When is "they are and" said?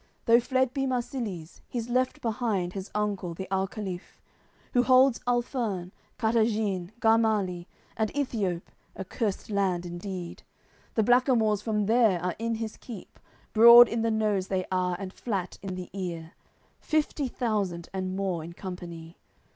14.47-15.13